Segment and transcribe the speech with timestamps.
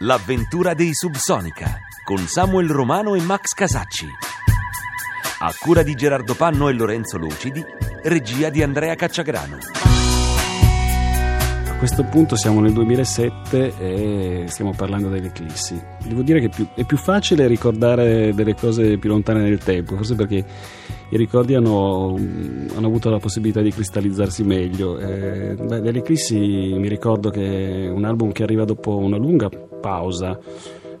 [0.00, 4.06] l'avventura dei Subsonica, con Samuel Romano e Max Casacci.
[5.38, 7.64] A cura di Gerardo Panno e Lorenzo Lucidi,
[8.02, 9.85] regia di Andrea Cacciagrano.
[11.76, 15.78] A questo punto siamo nel 2007 e stiamo parlando delle eclissi.
[16.08, 20.14] Devo dire che più, è più facile ricordare delle cose più lontane nel tempo, forse
[20.14, 20.42] perché
[21.10, 24.98] i ricordi hanno, hanno avuto la possibilità di cristallizzarsi meglio.
[24.98, 29.50] Eh, beh, delle eclissi mi ricordo che è un album che arriva dopo una lunga
[29.50, 30.38] pausa.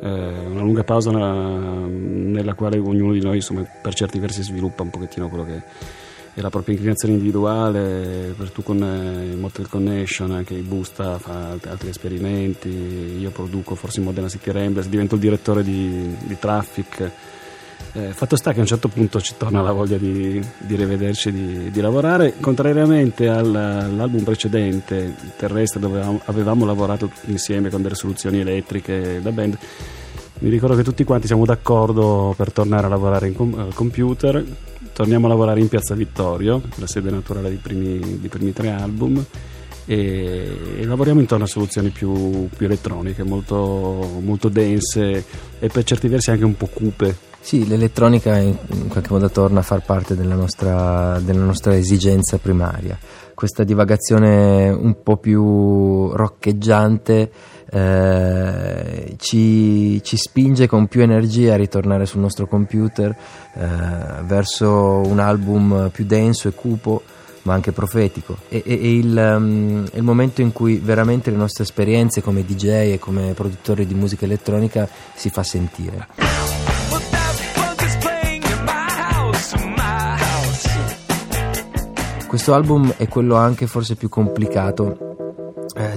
[0.00, 4.82] Eh, una lunga pausa nella, nella, quale ognuno di noi insomma, per certi versi sviluppa
[4.82, 5.62] un pochettino quello che
[6.34, 11.58] è la propria inclinazione individuale, per tu con eh, Motel Connection, anche il Busta fa
[11.66, 12.68] altri esperimenti,
[13.18, 17.10] io produco forse in Modena City Ramblers, divento il direttore di, di Traffic.
[17.94, 21.30] Eh, fatto sta che a un certo punto ci torna la voglia di, di rivederci,
[21.30, 27.82] di, di, lavorare, contrariamente al, all'album precedente, Terrestre, dove avevamo, avevamo lavorato tutti insieme con
[27.82, 29.58] delle soluzioni elettriche da band.
[30.38, 34.42] Mi ricordo che tutti quanti siamo d'accordo per tornare a lavorare com- al computer,
[34.92, 39.24] torniamo a lavorare in Piazza Vittorio, la sede naturale dei primi, dei primi tre album,
[39.84, 45.24] e, e, lavoriamo intorno a soluzioni più, più elettroniche, molto, molto dense
[45.58, 47.30] e per certi versi anche un po' cupe.
[47.40, 48.56] Sì, l'elettronica in,
[48.88, 52.96] qualche modo torna a far parte della nostra, della nostra esigenza primaria.
[53.34, 57.30] Questa divagazione un po' più roccheggiante
[57.74, 63.16] eh, ci, ci, spinge con più energia a ritornare sul nostro computer
[63.54, 63.66] eh,
[64.24, 67.02] verso un album più denso e cupo
[67.44, 71.64] ma anche profetico e, e, e il, um, il, momento in cui veramente le nostre
[71.64, 76.08] esperienze come DJ e come produttori di musica elettronica si fa sentire.
[82.26, 85.11] Questo album è quello anche forse più complicato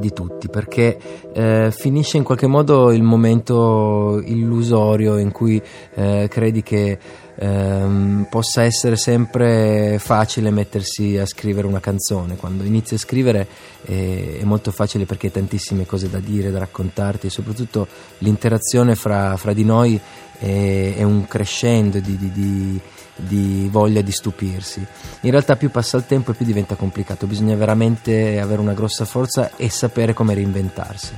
[0.00, 0.98] di tutti perché
[1.32, 5.62] eh, finisce in qualche modo il momento illusorio in cui
[5.94, 6.98] eh, credi che
[7.36, 12.36] ehm, possa essere sempre facile mettersi a scrivere una canzone.
[12.36, 13.46] Quando inizi a scrivere
[13.84, 17.86] è, è molto facile perché hai tantissime cose da dire da raccontarti e soprattutto
[18.18, 20.00] l'interazione fra, fra di noi
[20.38, 22.80] è, è un crescendo di, di, di
[23.20, 24.84] di voglia di stupirsi.
[25.20, 29.04] In realtà più passa il tempo e più diventa complicato, bisogna veramente avere una grossa
[29.04, 31.14] forza e sapere come reinventarsi.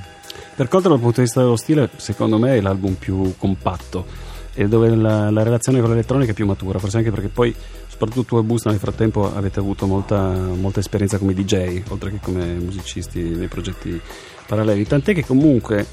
[0.55, 4.05] Per contro dal punto di vista dello stile, secondo me è l'album più compatto
[4.53, 7.55] e dove la, la relazione con l'elettronica è più matura, forse anche perché poi
[7.87, 12.19] soprattutto tu e Busta nel frattempo avete avuto molta, molta esperienza come DJ, oltre che
[12.21, 13.99] come musicisti nei progetti
[14.45, 15.85] paralleli, tant'è che comunque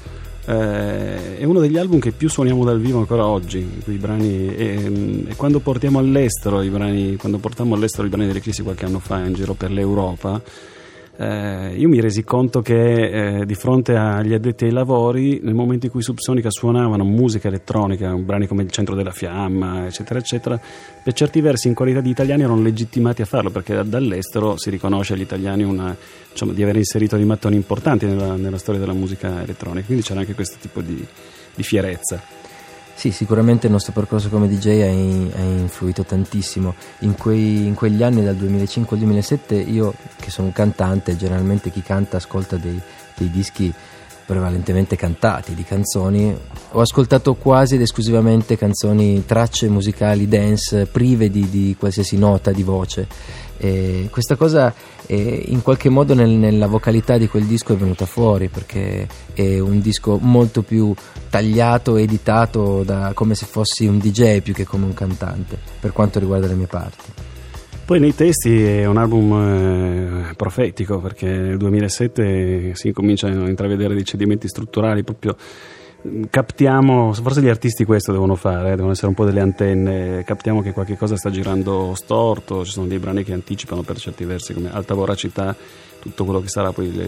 [0.45, 3.59] eh, è uno degli album che più suoniamo dal vivo ancora oggi.
[3.85, 8.85] Brani, e, e, quando portiamo all'estero i brani, quando portammo all'estero i brani dell'Eclissi qualche
[8.85, 10.41] anno fa in giro per l'Europa,
[11.21, 15.85] eh, io mi resi conto che eh, di fronte agli addetti ai lavori, nel momento
[15.85, 20.59] in cui Subsonica suonavano musica elettronica, brani come Il centro della fiamma, eccetera, eccetera,
[21.03, 25.13] per certi versi in qualità di italiani erano legittimati a farlo perché dall'estero si riconosce
[25.13, 25.95] agli italiani una,
[26.31, 30.21] diciamo, di aver inserito dei mattoni importanti nella, nella, storia della musica elettronica, quindi c'era
[30.21, 31.05] anche questo tipo di,
[31.53, 32.40] di fierezza.
[33.01, 36.75] Sì, sicuramente il nostro percorso come DJ ha, in, ha influito tantissimo.
[36.99, 41.71] In, quei, in, quegli anni, dal 2005 al 2007, io che sono un cantante, generalmente
[41.71, 42.79] chi canta ascolta dei,
[43.15, 43.73] dei dischi
[44.23, 46.31] prevalentemente cantati, di canzoni,
[46.73, 52.61] ho ascoltato quasi ed esclusivamente canzoni, tracce musicali dance prive di, di qualsiasi nota di
[52.61, 53.07] voce.
[53.63, 54.73] E questa cosa
[55.05, 59.59] eh, in qualche modo nel, nella vocalità di quel disco è venuta fuori perché è
[59.59, 60.91] un disco molto più
[61.29, 66.17] tagliato, editato da, come se fossi un DJ più che come un cantante per quanto
[66.17, 67.11] riguarda le mie parti.
[67.85, 73.93] Poi nei testi è un album eh, profetico perché nel 2007 si cominciano a intravedere
[73.93, 75.35] dei cedimenti strutturali proprio
[76.29, 80.61] captiamo, forse gli artisti questo devono fare, eh, devono essere un po' delle antenne, captiamo
[80.61, 84.53] che qualche cosa sta girando storto, ci sono dei brani che anticipano per certi versi
[84.53, 85.55] come alta voracità
[86.01, 87.05] tutto quello che sarà poi le,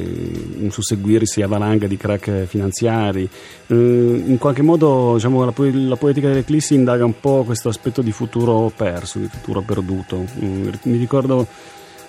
[0.59, 3.27] un susseguirsi a valanga di crack finanziari.
[3.67, 8.11] Eh, in qualche modo diciamo, la, la, poetica dell'Eclissi indaga un po' questo aspetto di
[8.11, 10.23] futuro perso, di futuro perduto.
[10.39, 11.47] Mm, mi ricordo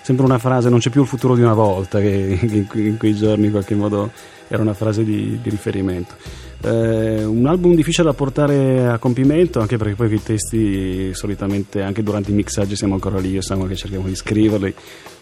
[0.01, 2.37] sempre una frase, non c'è più il futuro di una volta, che,
[2.69, 4.11] che in quei giorni in qualche modo
[4.47, 6.13] era una frase di, di riferimento.
[6.65, 12.01] Eh, un album difficile da portare a compimento anche perché poi i testi solitamente anche
[12.01, 14.73] durante i mixaggi siamo ancora lì e siamo che cerchiamo di scriverli.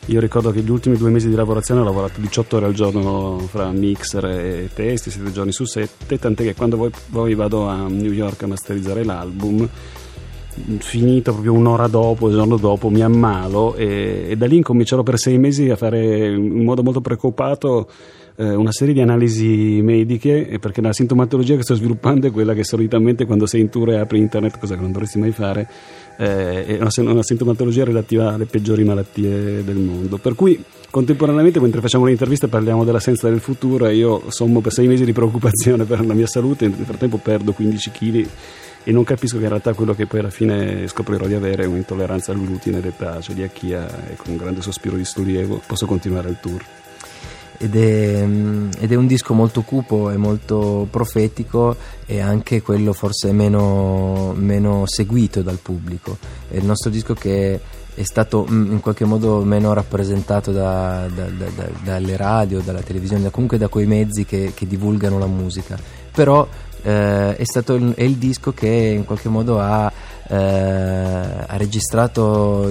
[0.05, 3.39] Io ricordo che gli ultimi due mesi di lavorazione ho lavorato 18 ore al giorno
[3.39, 8.13] fra mixer e testi 7 giorni su 7 tant'è che quando poi vado a New
[8.13, 9.67] York a masterizzare l'album
[10.79, 15.17] finito proprio un'ora dopo, il giorno dopo, mi ammalo e, e da lì incomincerò per
[15.17, 17.89] sei mesi a fare in modo molto preoccupato
[18.35, 22.63] eh, una serie di analisi mediche perché la sintomatologia che sto sviluppando è quella che
[22.63, 25.67] solitamente quando sei in tour e apri internet, cosa che non dovresti mai fare,
[26.17, 30.17] eh, è una, una sintomatologia relativa alle peggiori malattie del mondo.
[30.17, 34.71] Per cui contemporaneamente mentre facciamo le interviste parliamo dell'assenza del futuro e io sommo per
[34.71, 38.27] sei mesi di preoccupazione per la mia salute, nel frattempo perdo 15 kg
[38.85, 41.67] e non capisco che in realtà quello che poi alla fine scoprirò di avere è
[41.67, 46.37] un'intolleranza al glutine, l'età, celiachia e con un grande sospiro di sollievo posso continuare il
[46.41, 46.82] tour.
[47.57, 48.23] Ed è,
[48.79, 54.83] ed è, un disco molto cupo e molto profetico e anche quello forse meno, meno
[54.85, 56.17] seguito dal pubblico.
[56.49, 57.59] È il nostro disco che
[57.95, 63.29] è stato mm, in qualche modo meno rappresentato da, da, da, dalle radio, dalla televisione,
[63.29, 65.77] comunque da quei mezzi che, che divulgano la musica.
[66.11, 66.47] Però
[66.83, 69.91] eh, è stato il, è il disco che in qualche modo ha
[70.27, 72.69] eh, ha registrato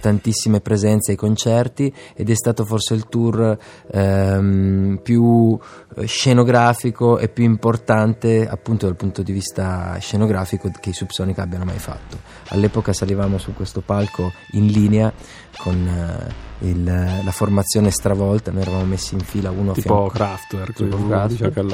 [0.00, 3.56] tantissime presenze ai concerti ed è stato forse il tour
[3.90, 5.58] ehm, più
[6.04, 11.78] scenografico e più importante appunto dal punto di vista scenografico che i Subsonica abbiano mai
[11.78, 12.18] fatto.
[12.48, 15.12] All'epoca salivamo su questo palco in linea
[15.56, 20.72] con eh, il, la formazione stravolta, noi eravamo messi in fila uno a tipo Kraftwerk,
[20.74, 21.64] tipo Kraftwerk.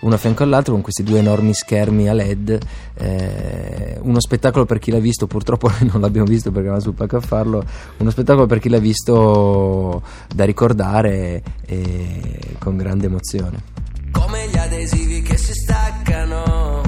[0.00, 2.58] uno a fianco all'altro con questi due enormi schermi a LED,
[2.94, 6.94] eh, uno spettacolo per chi l'ha visto, purtroppo noi non l'abbiamo visto perché eravamo sul
[6.94, 7.64] palco a farlo,
[7.98, 10.02] uno spettacolo per chi l'ha visto
[10.34, 13.76] da ricordare e con grande emozione.
[14.10, 16.82] Come gli adesivi che si staccano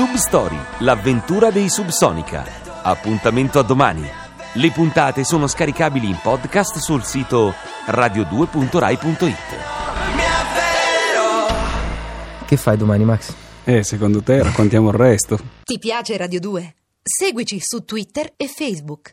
[0.00, 2.42] Substory, l'avventura dei Subsonica.
[2.82, 4.02] Appuntamento a domani.
[4.54, 7.52] Le puntate sono scaricabili in podcast sul sito
[7.84, 9.36] radio2.rai.it.
[12.46, 13.34] Che fai domani, Max?
[13.64, 15.38] Eh, secondo te raccontiamo il resto.
[15.64, 16.74] Ti piace Radio 2?
[17.02, 19.08] Seguici su Twitter e Facebook.